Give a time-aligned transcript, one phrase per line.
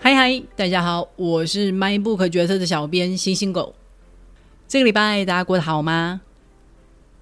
[0.00, 3.74] 嗨嗨，大家好，我是 MINEBOOK 角色的小编星星狗。
[4.68, 6.20] 这个礼拜大家过得好吗？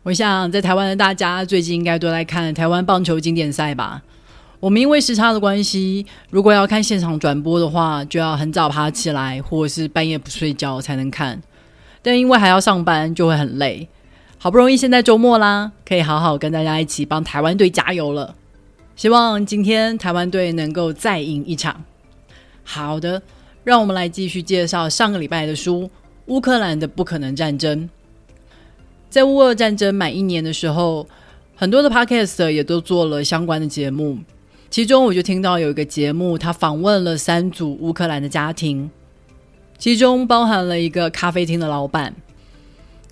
[0.02, 4.02] 我想在台湾的大家最近应该都在看台湾棒球经典赛吧。
[4.60, 11.40] 我们因为时差的关系，如果要看现场转播的话，就要很早爬起来，或者是半夜不睡觉才能看。
[12.02, 13.88] 但因为还要上班，就会很累。
[14.37, 18.34] 好不容易现在周末啦，可以好好跟大家一起帮台湾队加油了。
[18.95, 21.83] 希望今天台湾队能够再赢一场。
[22.69, 23.23] 好的，
[23.62, 25.83] 让我们来继续介绍上个礼拜的书
[26.27, 27.84] 《乌克兰的不可能战争》。
[29.09, 31.06] 在乌俄战争满一年的时候，
[31.55, 34.19] 很多的 podcast 也都做了相关的节目。
[34.69, 38.91] 其中，我就听到有一个节目，他访问了三组乌克兰的家庭，
[39.78, 42.12] 其中包含了一个咖啡厅的老板。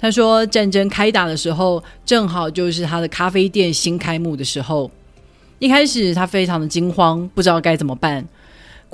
[0.01, 4.91] 他说，战争开打的时候，正好就是他的咖啡店新开幕的时候。
[5.61, 8.27] 一开始，他非常的惊慌，不知道该怎么办。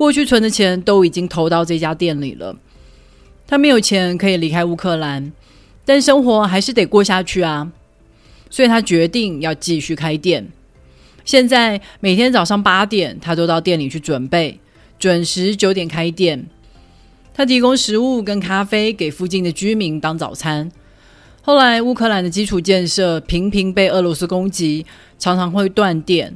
[0.01, 2.57] 过去存的钱都已经投到这家店里了，
[3.47, 5.31] 他没有钱可以离开乌克兰，
[5.85, 7.71] 但生活还是得过下去啊，
[8.49, 10.49] 所以他决定要继续开店。
[11.23, 14.59] 现在每天早上八点，他都到店里去准备，
[14.99, 16.47] 准时九点开店。
[17.35, 20.73] 他提供食物跟咖啡给附近的居民当早餐。
[21.43, 24.87] 后来乌克兰的基础建设频频被俄罗斯攻击，
[25.19, 26.35] 常常会断电，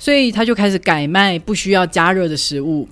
[0.00, 2.88] 所以他就开始改卖不需要加热的食物。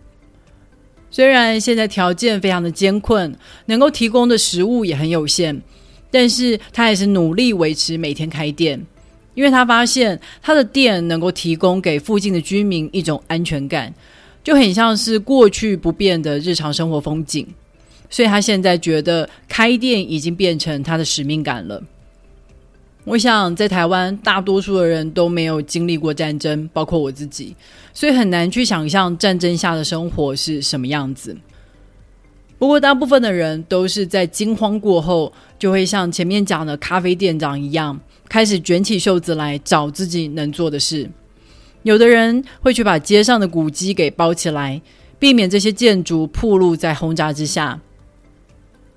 [1.12, 5.60] 虽然现在条件非常的艰困，能够提供的食物也很有限，
[6.10, 8.82] 但是他还是努力维持每天开店，
[9.34, 13.92] 因为他发现他的店能够提供给附近的居民一种安全感，
[14.42, 17.47] 就很像是过去不变的日常生活风景，
[18.08, 21.82] 所以他现在觉得开店已经变成他的使命感了。
[23.05, 27.55] 我想，在台湾，大多数的人都没有经历过战争，包括我自己，
[27.92, 31.36] 所以很难去想象战争下的生活是什么样子。
[32.59, 41.10] 不过，大部分的人都是在惊慌过后，就会像前面讲的咖啡店长一样，开始卷起袖子来找自己能做的事。
[41.82, 44.81] 有的人会去把街上的古迹给包起来，
[45.19, 47.81] 避免这些建筑暴露在轰炸之下。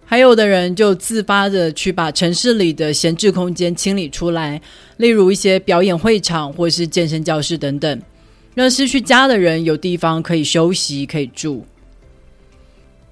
[0.07, 4.61] 还有的人就自发的去把城市里的闲置空间清理出来，
[4.97, 8.01] 例如一些表演会场或是健身教室等等，
[8.53, 11.65] 让失去家的人有地方可以休息、可以住。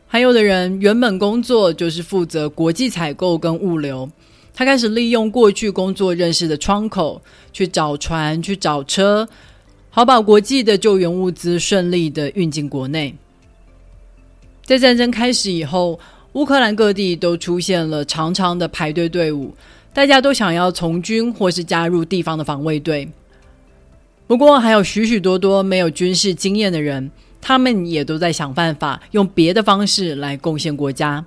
[0.07, 4.07] 还有的人原本工作就是负责国际采购跟物流，
[4.53, 7.19] 他开始利用过去工作认识的窗口
[7.51, 9.27] 去找船、去找车，
[9.89, 13.15] 好把国际的救援物资顺利的运进国内。
[14.63, 15.99] 在战争开始以后，
[16.33, 19.55] 乌克兰各地都出现了长长的排队队伍，
[19.93, 23.07] 大家都想要从军或是加入地方的防卫队。
[24.25, 31.23] 不过，还有许许多多没有军事经验的人，他们也都在想办法用别的方式来贡献国家。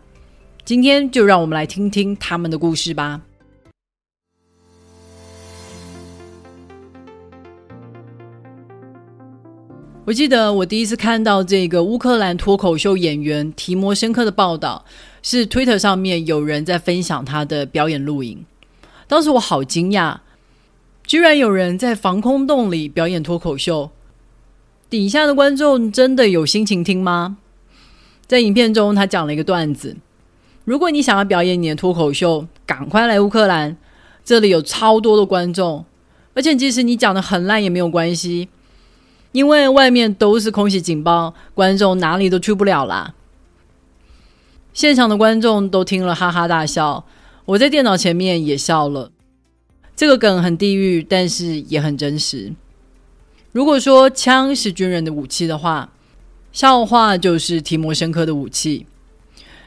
[0.64, 3.20] 今天就让我们来听听他们的故事吧。
[10.06, 14.84] 我记得我第一次看到这个乌克兰脱口秀演员提摩申科的报道，
[15.20, 18.44] 是 Twitter 上面有人在分享他的表演录影。
[19.08, 20.18] 当时我好惊讶，
[21.04, 23.90] 居然有人在防空洞里表演脱口秀，
[24.88, 27.38] 底下的观众真的有心情听吗？
[28.28, 29.96] 在影片中，他讲了一个段子：
[30.64, 33.76] 如果你想要表演你的脱口秀，赶快来乌克兰，
[34.24, 35.84] 这里有超多的观众，
[36.34, 38.48] 而且即使你讲得很烂也没有关系。
[39.36, 43.12] 因为外面都是空袭警报，观众哪里都去不了啦。
[44.72, 47.04] 现场的观众都听了哈哈大笑，
[47.44, 49.10] 我在电脑前面也笑了。
[49.94, 52.54] 这个梗很地狱，但是也很真实。
[53.52, 55.92] 如果说枪是军人的武器的话，
[56.50, 58.86] 笑话就是提摩申科的武器。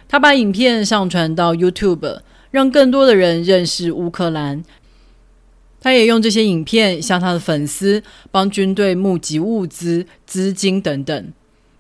[0.08, 4.64] 他把影片上传到 YouTube，让更多的人认识乌克兰。
[5.82, 11.34] 他也用这些影片向他的粉丝帮军队募集物资、资金等等。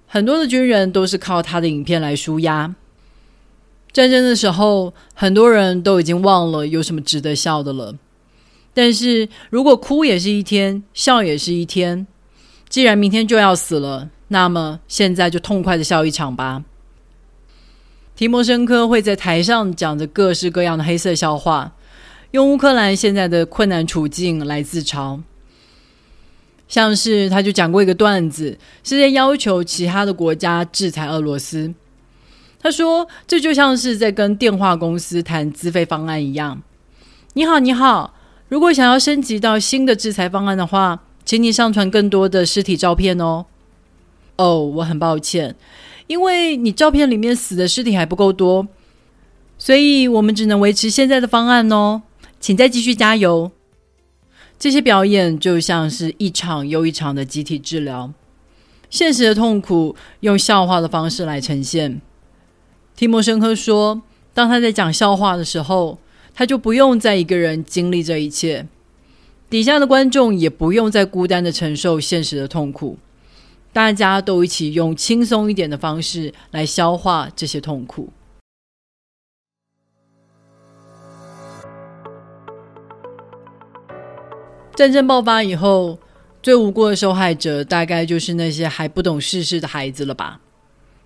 [0.07, 2.73] 很多的军人都是靠他的影片来舒压。
[3.91, 7.95] 战争的时候，很多人都已经忘了有什么值得笑的了。
[8.73, 12.07] 但是如果哭也是一天，笑也是一天，
[12.69, 16.63] 既然明天就要死了，那么现在就痛快的笑一场吧。
[18.15, 21.73] 提摩申科会在台上讲着各式各样的黑色笑话。
[22.31, 25.19] 用乌克兰现在的困难处境来自嘲，
[26.67, 31.73] 像是他就讲过一个段子，是在要求其他的国家制裁俄罗斯。
[32.61, 36.61] 他说，这就像是在跟电话公司谈资费方案一样。
[37.33, 38.13] 你好，你好，
[38.47, 43.45] 如果想要升级到新的制裁方案的话，请你上传更多的尸体照片哦。
[44.35, 45.55] 哦，我很抱歉，
[46.05, 48.67] 因为你照片里面死的尸体还不够多，
[49.57, 52.03] 所以我们只能维持现在的方案哦，
[52.39, 53.51] 请再继续加油。
[54.57, 58.11] 这些表演就像是一场又一场的集体治疗，
[58.89, 62.01] 现实的痛苦用笑话的方式来呈现。
[62.95, 64.01] 提莫申科说，
[64.33, 65.97] 当他在讲笑话的时候，
[66.33, 68.67] 他就不用再一个人经历这一切，
[69.49, 72.97] 底下的观众也不用再孤单的承受现实的痛苦，
[73.71, 78.09] 大家都一起用轻松一点的方式来消化这些痛苦。
[84.79, 85.99] 战争爆发以后，
[86.41, 90.39] 最无辜的受害者大概就是那些还不懂世事的孩子了吧？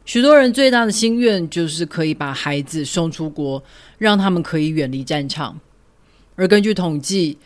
[0.05, 3.63] 许多人最大的心愿就是可以把孩子送出国，
[3.97, 5.59] 让他们可以远离战场。
[6.35, 7.39] 而根据统计，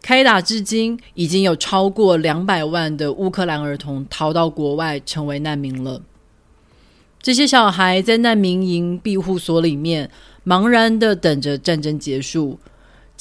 [0.00, 6.00] 开打至今已经有超过两百万的乌克兰儿童逃到国外，成为难民了。
[7.20, 10.08] 这些小孩在难民营庇护所里面，
[10.46, 12.60] 茫然地等着战争结束。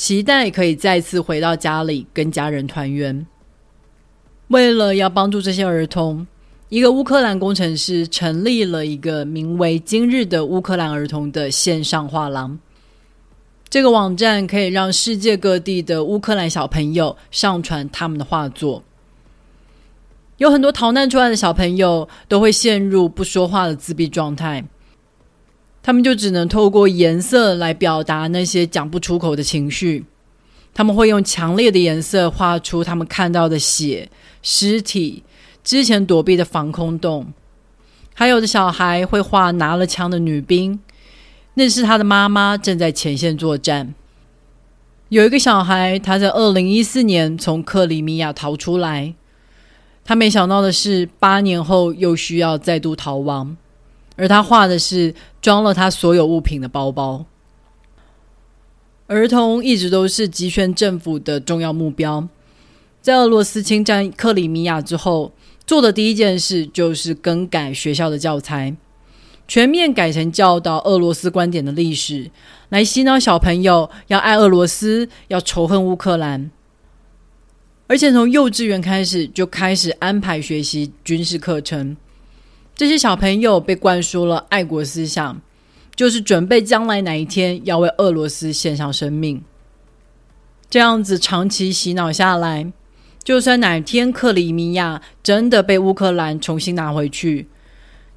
[0.01, 3.27] 期待可以再次回到家里跟家人团圆。
[4.47, 6.25] 为了要帮助这些儿童，
[6.69, 12.57] 一个乌克兰工程师成立了一个名为“今日的乌克兰儿童”的线上画廊。
[13.69, 18.81] 这个网站可以让世界各地的乌克兰小朋友上传他们的画作。
[20.37, 24.65] 有很多逃难出来的小朋友都会陷入不说话的自闭状态。
[25.83, 30.05] 他们就只能透过颜色来表达那些讲不出口的情绪。
[30.73, 34.09] 他们会用强烈的颜色画出他们看到的血、
[34.41, 35.23] 尸体、
[35.63, 37.33] 之前躲避的防空洞。
[38.13, 40.79] 还有的小孩会画拿了枪的女兵，
[41.55, 43.93] 那是他的妈妈正在前线作战。
[45.09, 49.13] 有一个小孩，他在二零一四年从克里米亚逃出来，
[50.05, 53.57] 他没想到的是，八年后又需要再度逃亡。
[54.15, 57.25] 而他画的是装了他所有物品的包包。
[59.07, 62.27] 儿童一直都是集权政府的重要目标。
[63.01, 65.33] 在俄罗斯侵占克里米亚之后，
[65.65, 68.75] 做的第一件事就是更改学校的教材，
[69.47, 72.29] 全面改成教导俄罗斯观点的历史，
[72.69, 76.51] 来洗脑小朋友要爱俄罗斯，要仇恨乌克兰。
[77.87, 81.97] 而且从幼稚园开始就开始安排学习军事课程。
[82.75, 85.41] 这些小朋友被灌输了爱国思想，
[85.95, 89.43] 就是准备将来哪一天要为俄罗斯献上生命。
[90.69, 92.71] 这样子长期洗脑下来，
[93.23, 97.47] 就算哪天克里米亚真的被乌克兰重新拿回去，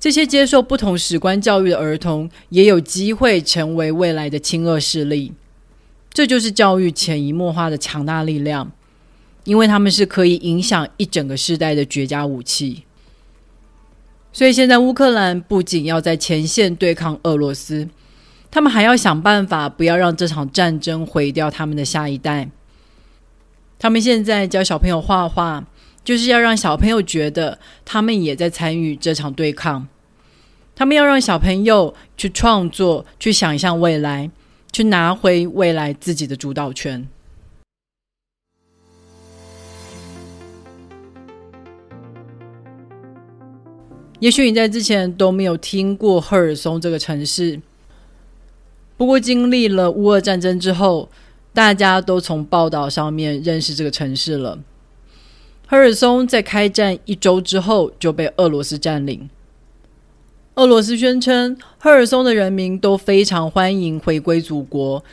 [0.00, 5.32] 这些接受不同史观教育的儿童也有机会成为未来的亲俄势力。
[6.12, 8.70] 这就是教育潜移默化的强大力量，
[9.42, 12.84] 因为他们是可以影响一整个世代的绝佳武器。
[14.34, 17.88] 所以现在乌克兰不仅要在前线对抗俄罗斯，
[18.50, 22.50] 他们还要想办法不要让这场战争毁掉他们的下一代。
[23.78, 25.64] 他们现在教小朋友画画，
[26.04, 29.86] 就是要让小朋友觉得他们也在参与这场对抗。
[30.74, 34.28] 他们要让小朋友去创作，去想象未来，
[34.72, 37.06] 去拿回未来自己的主导权。
[44.24, 47.60] 也许你在之前都没有听过赫尔松这个城市，
[48.96, 51.10] 不过经历了乌俄战争之后，
[51.52, 54.58] 大家都从报道上面认识这个城市了。
[55.66, 59.28] 赫尔松在开战一周之后就被俄罗斯占领。
[60.54, 65.04] 俄罗斯宣称，赫尔松的人民都非常欢迎回归祖国，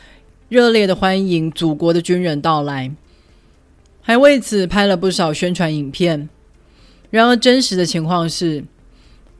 [0.48, 2.90] 热烈的欢迎祖国的军人到来，
[4.00, 6.30] 还为此拍了不少宣传影片。
[7.10, 8.64] 然而，真实的情况是，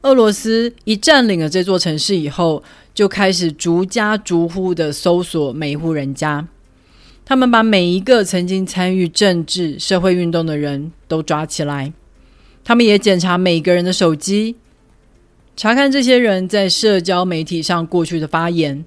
[0.03, 2.61] 俄罗斯一占领了这座城市以后，
[2.93, 6.45] 就开始逐家逐户的搜索每一户人家。
[7.23, 11.93] 他们把每一个曾经参与政治、社会运动的人都抓起来。
[12.65, 14.57] 他们也检查每个人的手机，
[15.55, 18.83] 查看这些人在社交媒体上过去的发言。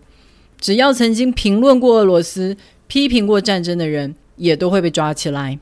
[0.60, 5.58] 只要曾经评论过俄罗斯、批评过战争的人，也都会被抓起来。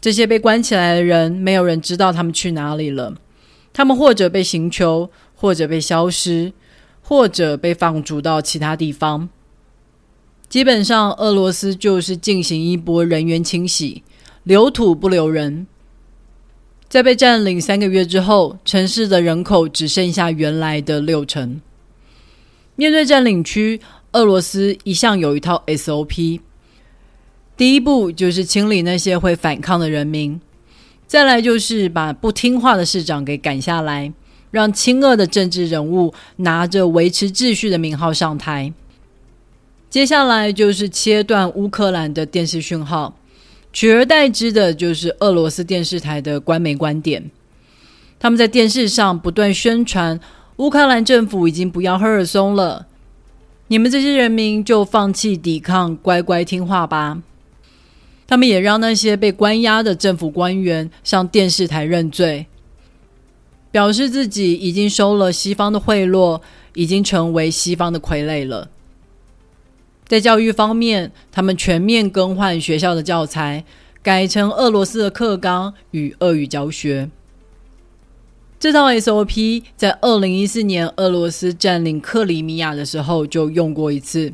[0.00, 3.14] 这些被关起来的人，没有人知道他们去哪里了。
[3.76, 6.54] 他们或者被刑求，或者被消失，
[7.02, 9.28] 或者被放逐到其他地方。
[10.48, 14.02] 基本上，俄罗斯就是进行一波人员清洗，
[14.44, 15.66] 留土不留人。
[16.88, 21.60] 在被占领三个月之后，城市的人口只剩下原来的六成。
[22.76, 26.40] 面对占领区，俄罗斯一向有一套 SOP。
[27.58, 30.40] 第一步就是清理那些会反抗的人民。
[31.06, 34.12] 再来就是把不听话的市长给赶下来，
[34.50, 38.72] 让亲俄的政治人物拿着维持秩序的名号上台。
[39.88, 43.16] 接下来就是切断乌克兰的电视讯号，
[43.72, 47.30] 取而代之的就是俄罗斯电视台的官媒观点。
[48.18, 50.18] 他们在电视上不断宣传，
[50.56, 52.86] 乌克兰政府已经不要赫尔松了，
[53.68, 57.22] 你们这些人民就放弃抵抗，乖乖听话吧。
[58.26, 62.46] 他们也让那些被关押的政府官员向电视台认罪，
[63.70, 66.40] 表示自己已经收了西方的贿赂，
[66.74, 68.70] 已经成为西方的傀儡了。
[70.08, 73.64] 在教育方面，他们全面更换学校的教材，
[74.02, 77.10] 改成俄罗斯的课纲与俄语教学。
[78.58, 84.32] 这套 SOP 在二零一四年俄罗斯占领克里米亚的时候就用过一次。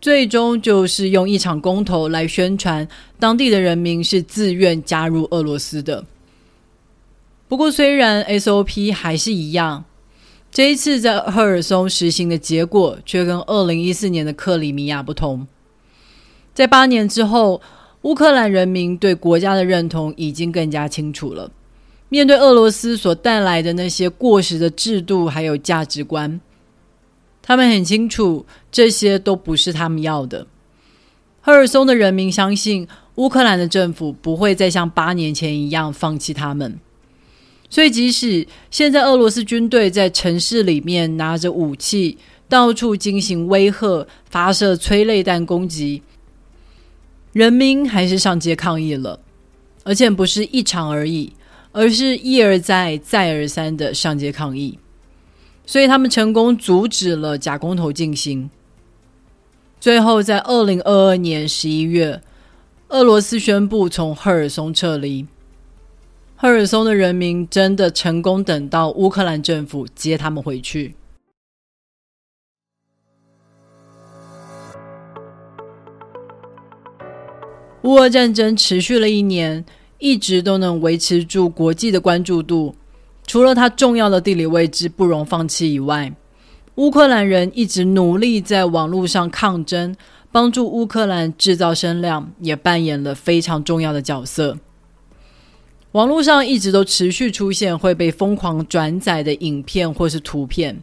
[0.00, 2.86] 最终就是用一场公投来宣传
[3.18, 6.04] 当地的人民是自愿加入俄罗斯的。
[7.48, 9.84] 不过，虽然 SOP 还是一样，
[10.52, 15.46] 这一次在赫尔松实行的结果却跟二零一四年的克里米亚不同。
[16.54, 17.60] 在八年之后，
[18.02, 21.50] 乌克兰人民对国家的认同已经更加清楚了。
[22.08, 26.40] 面对俄罗斯所带来的那些过时的制度还有价值观。
[27.48, 30.46] 他们很清楚，这些都不是他们要的。
[31.40, 36.78] 赫尔松的人民相信，乌克兰的政府不会再像八年前一样放弃他们。
[37.70, 42.18] 所以，即使现在俄罗斯军队在城市里面拿着武器，
[42.50, 46.02] 到处进行威吓、发射催泪弹攻击，
[47.32, 49.18] 人民还是上街抗议了，
[49.84, 51.32] 而且不是一场而已，
[51.72, 54.78] 而是一而再、再而三的上街抗议。
[55.68, 58.48] 所以他们成功阻止了假公投进行。
[59.78, 62.22] 最后，在二零二二年十一月，
[62.88, 65.26] 俄罗斯宣布从赫尔松撤离。
[66.36, 70.94] 赫尔松的人民真的成功等到乌克兰政府接他们回去。
[77.82, 79.66] 乌俄战争持续了一年，
[79.98, 82.74] 一直都能维持住国际的关注度。
[83.28, 86.10] 除了它重要的地理位置不容放弃以外，
[86.76, 89.94] 乌克兰人一直努力在网络上抗争，
[90.32, 94.56] 帮助乌克兰制造声量，也扮演了非常重要的角色。
[95.92, 100.82] 网络上一直都持续出现会被疯狂转载的影片或是图片。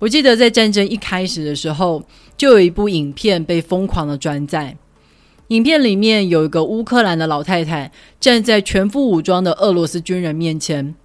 [0.00, 2.02] 我记得在战争一开始的时候，
[2.36, 4.76] 就有一部影片被疯狂的转载。
[5.48, 10.96] 影片里面有一个乌克兰的老太太站在全副武装的俄罗斯军人面前。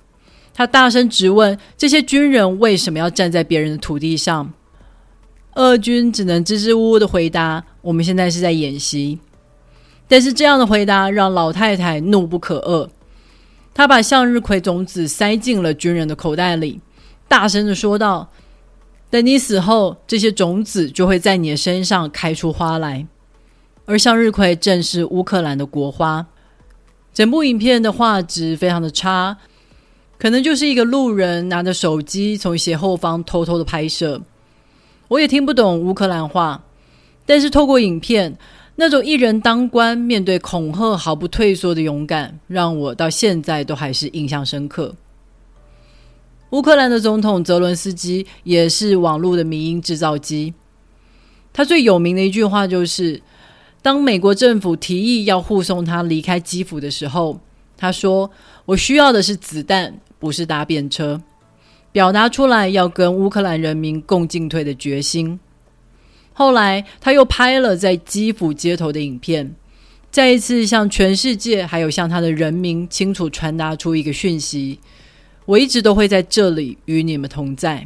[0.54, 4.54] 他大声质问：“这些军人为什么要站在别人的土地上？”
[5.56, 9.20] 俄军只能支支吾吾的回答：“我们现在是在演习。”
[10.08, 12.90] 但是这样的回答让老太太怒不可遏。
[13.74, 16.82] 她把向日葵种子塞进了军人的口袋里，
[17.28, 18.30] 大声的说道
[19.10, 23.08] ：“等你死后，这些种子就会在你的身上开出花来。”
[23.86, 26.28] 而向日葵正是乌克兰的国花。
[27.14, 29.38] 整部影片的画质非常的差。
[30.24, 34.22] 可能就是一个路人拿着手机从斜后方偷偷的拍摄，
[35.10, 36.64] 我也听不懂乌克兰话，
[37.26, 38.38] 但是透过影片，
[38.78, 44.96] 那种一人当官面对恐吓毫不退缩的勇敢，让我到现在都还是印象深刻。
[46.52, 50.54] 乌克兰的总统泽伦斯基也是网络的迷因制造机，
[51.52, 53.22] 他最有名的一句话就是：
[53.82, 57.42] 当美国政府提议要护送他离开基辅的时候，
[57.76, 58.32] 他说
[58.64, 61.22] ：“我需要的是子弹。”不是搭便车，
[61.92, 65.38] 表达出来要跟乌克兰人民共进退的决心。
[66.32, 69.54] 后来他又拍了在基辅街头的影片，
[70.10, 74.80] 再一次向全世界还有向他的人民清楚传达出一个讯息：
[75.44, 77.86] 我一直都会在这里与你们同在。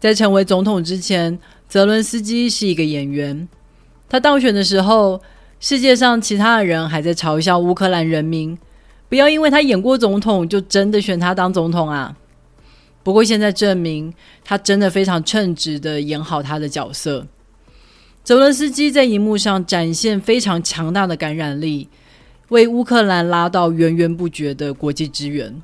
[0.00, 1.38] 在成为总统之前，
[1.68, 3.46] 泽伦斯基是一个演员。
[4.08, 5.20] 他当选的时候，
[5.60, 8.58] 世界上其他的人还在嘲笑乌克兰人民。
[9.12, 12.16] 不要因为他演过总统，就真的选他当总统啊！
[13.02, 17.26] 不过现在证明，他真的非常称职的演好他的角色。
[18.24, 21.90] 泽伦斯基在荧幕上展现非常强大的感染力，
[22.48, 25.60] 为乌克兰拉到源源不绝的国际支援。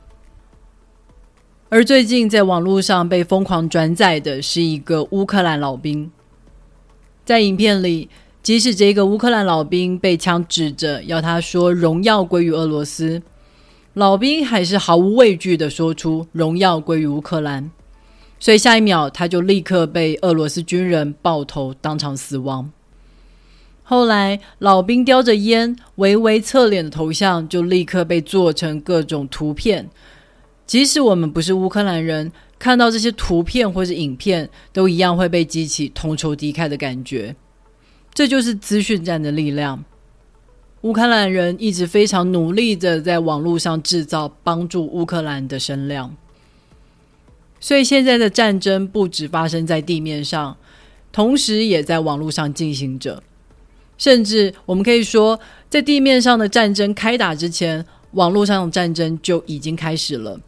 [1.71, 6.11] 而最近在网络上被疯狂转载的是一个乌克兰老兵，
[7.25, 8.11] 在影片里，
[8.43, 13.23] 即使这个乌克兰老兵被枪指着，要他说“荣耀归于俄罗斯”。
[13.95, 17.71] 老兵还是毫无畏惧地说出“荣耀归于乌克兰”，
[18.39, 22.71] 所以下一秒他就立刻被俄罗斯军人爆头，当场死亡。
[23.83, 29.89] 后来，老兵叼着烟、微微侧脸的头像就立刻被做成各种图片，
[30.67, 37.35] 即使我们不是乌克兰人，看到这些图片或是影片，都一样会被激起同仇敌忾的感觉。
[38.13, 39.83] 这就是资讯战的力量。
[40.83, 46.15] 乌克兰人一直非常努力的在网络上制造帮助乌克兰的声量，
[47.59, 50.57] 所以现在的战争不止发生在地面上，
[51.11, 53.23] 同时也在网络上进行着。
[53.97, 60.41] 甚至我们可以说，在地面上的战争开打之前，网络上的战争就已经开始了。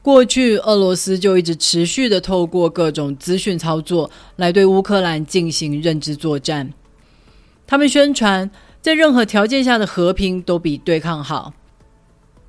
[0.00, 6.72] 过去，俄罗斯就一直持续的透过各种资讯操作来对乌克兰进行认知作战。
[7.70, 8.50] 他们宣传，
[8.82, 11.54] 在任何条件下的和平都比对抗好。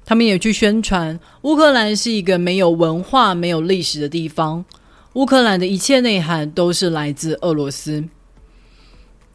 [0.04, 4.66] 他们也去宣传，乌克兰是一个没有文化、没有历史的地方。
[5.14, 8.04] 乌克兰的一切内涵都是来自俄罗斯。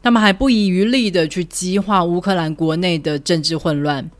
[0.03, 4.11] 他们还不遗余力的去激化乌克兰国内的政治混乱，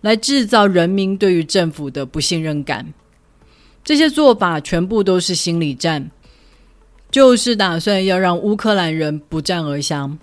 [0.00, 2.94] 来制造人民对于政府的不信任感。
[3.84, 6.10] 这些做法全部都是心理战，
[7.10, 10.18] 就是打算要让乌克兰人不战而降。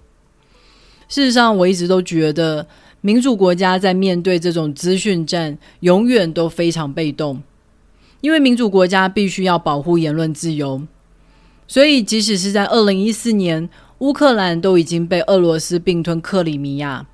[1.07, 2.67] 事实上，我一直都觉得，
[3.01, 7.41] 民主国家在面对这种资讯战，永远都非常被动，
[8.21, 10.81] 因为民主国家必须要保护言论自由。
[11.67, 17.07] 所以，即使是在二零一四年，乌克兰都已经被俄罗斯并吞克里米亚。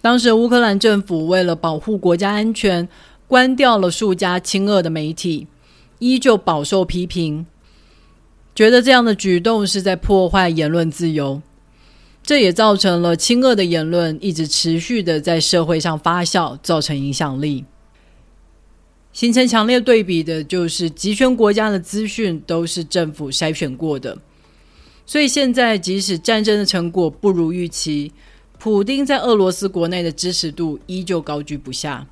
[0.00, 2.88] 当时，乌克兰政府为了保护国家安全，
[3.26, 5.46] 关掉了数家亲俄的媒体，
[5.98, 7.46] 依旧饱受批评，
[8.54, 11.40] 觉得这样的举动是在破坏言论自由。
[12.24, 17.64] 这也造成了亲俄的言论一直持续的在社会上发酵，造成影响力。
[19.12, 24.18] 形成强烈对比的就是集权国家的资讯都是政府筛选过的，
[25.06, 28.10] 所以现在即使战争的成果不如预期，
[28.58, 32.06] 普丁在俄罗斯国内的支持度依旧高居不下。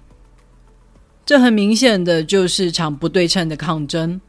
[1.25, 4.21] 这很明显的就是场不对称的抗争，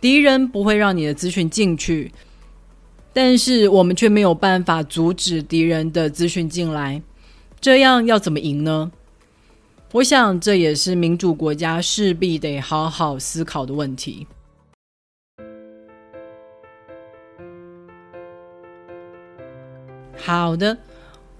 [0.00, 2.10] 敌人不会让你的资讯进去。
[3.16, 7.00] 但是我们却没有办法阻止敌人的资讯进来，
[7.58, 8.92] 这样要怎么赢呢？
[9.92, 14.26] 我想这也是民主国家势必得好好思考的问题。
[20.18, 20.76] 好的，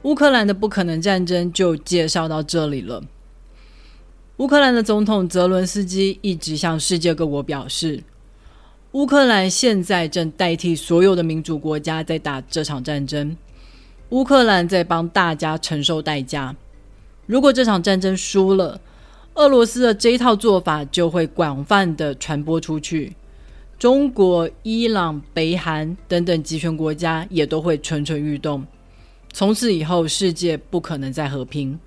[0.00, 3.04] 乌克兰的不可能战争就介绍到这里了。
[4.38, 8.02] 乌克兰的总统泽伦斯基一直向世界各国表示。
[8.96, 13.36] 乌克兰现在正代替所有的民主国家在打这场战争，
[14.08, 16.56] 乌克兰在帮大家承受代价。
[17.26, 18.80] 如果这场战争输了，
[19.34, 23.14] 俄罗斯的这一套做法就会广泛的传播出去，
[23.78, 28.64] 中国、伊朗、北韩等等集权国家也都会蠢蠢欲动。
[29.30, 31.78] 从此以后，世界不可能再和平。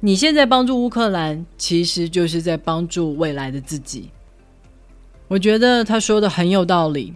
[0.00, 4.10] 你现在帮助乌克兰，其实就是在帮助未来的自己。
[5.32, 7.14] 我觉得他说的很有道理。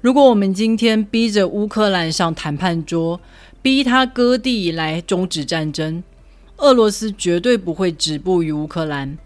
[0.00, 3.20] 如果我们今天逼着乌克兰上谈判桌，
[3.60, 6.02] 逼他割地来终止战争，
[6.56, 9.18] 俄罗斯绝对不会止步于乌克兰。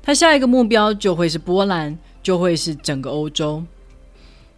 [0.00, 3.64] 他下一个目标就会是波兰，就会是整个欧洲。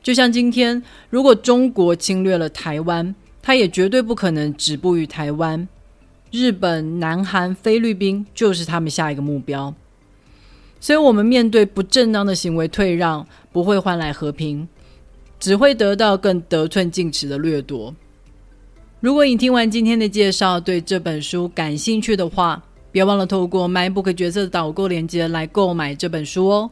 [0.02, 5.66] 就像今天，如果中国侵略了台湾，他也绝对不可能止步于台湾。
[6.30, 9.74] 日本、南韩、菲律宾就是他们下一个目标。
[10.80, 14.66] 所以，我们面对不正当的行为退让，不会换来和平，
[15.38, 17.94] 只会得到更得寸进尺的掠夺。
[18.98, 26.70] 如果你听完今天的介绍，对这本书感兴趣的话，别忘了透过 MyBook 角色的导购链接来购买这本书哦。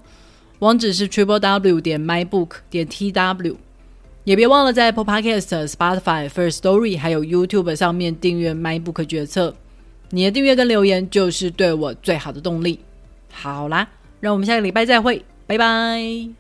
[0.61, 3.55] 网址是 triple w 点 mybook 点 tw，
[4.25, 9.55] 也别忘了在 Podcast、Spotify、First Story 还有 YouTube 上面订阅 MyBook 决策。
[10.11, 12.81] 你的订阅跟留言就是对我最好的动力。
[13.31, 13.87] 好啦。
[14.21, 16.39] 让我们下个礼拜再会，拜拜。